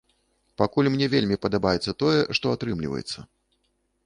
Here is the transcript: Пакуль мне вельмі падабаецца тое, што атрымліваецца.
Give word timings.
Пакуль 0.61 0.89
мне 0.93 1.09
вельмі 1.15 1.37
падабаецца 1.45 1.95
тое, 2.01 2.19
што 2.39 2.45
атрымліваецца. 2.59 3.19